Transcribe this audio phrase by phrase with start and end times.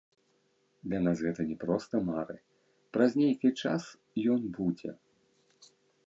[0.85, 2.35] Для нас гэта не проста мары,
[2.97, 3.83] праз нейкі час
[4.37, 4.91] ён будзе.